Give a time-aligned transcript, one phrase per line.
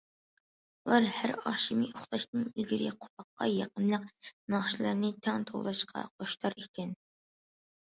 [0.87, 4.11] ئۇلار ھەر ئاخشىمى ئۇخلاشتىن ئىلگىرى قۇلاققا يېقىملىق
[4.57, 7.03] ناخشىلارنى تەڭ توۋلاشقا خۇشتار ئىكەن.